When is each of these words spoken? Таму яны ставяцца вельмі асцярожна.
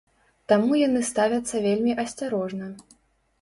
Таму 0.53 0.79
яны 0.87 1.01
ставяцца 1.09 1.61
вельмі 1.67 1.91
асцярожна. 2.05 2.73